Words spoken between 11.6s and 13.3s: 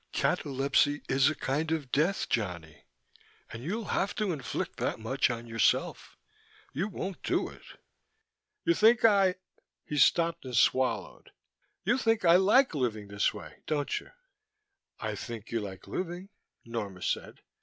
"You think I like living